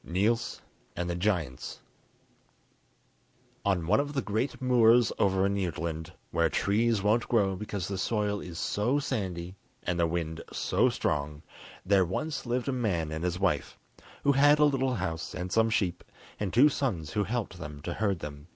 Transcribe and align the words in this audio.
]Niels 0.04 0.60
And 0.94 1.08
The 1.08 1.14
Giants 1.14 1.80
On 3.64 3.86
one 3.86 3.98
of 3.98 4.12
the 4.12 4.20
great 4.20 4.60
moors 4.60 5.10
over 5.18 5.46
in 5.46 5.56
Jutland, 5.56 6.12
where 6.32 6.50
trees 6.50 7.02
won't 7.02 7.26
grow 7.30 7.56
because 7.56 7.88
the 7.88 7.96
soil 7.96 8.38
is 8.40 8.58
so 8.58 8.98
sandy 8.98 9.54
and 9.84 9.98
the 9.98 10.06
wind 10.06 10.42
so 10.52 10.90
strong, 10.90 11.40
there 11.86 12.04
once 12.04 12.44
lived 12.44 12.68
a 12.68 12.72
man 12.72 13.10
and 13.10 13.24
his 13.24 13.40
wife, 13.40 13.78
who 14.22 14.32
had 14.32 14.58
a 14.58 14.66
little 14.66 14.96
house 14.96 15.34
and 15.34 15.50
some 15.50 15.70
sheep, 15.70 16.04
and 16.38 16.52
two 16.52 16.68
sons 16.68 17.14
who 17.14 17.24
helped 17.24 17.56
them 17.58 17.80
to 17.80 17.94
herd 17.94 18.18
them. 18.18 18.48